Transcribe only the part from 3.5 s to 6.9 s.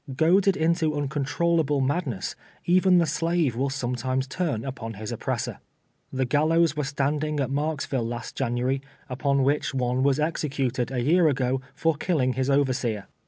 will sometimes turn uj^on his oppressor. The gallows were